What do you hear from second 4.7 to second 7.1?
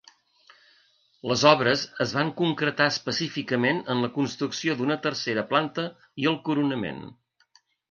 d'una tercera planta i el coronament.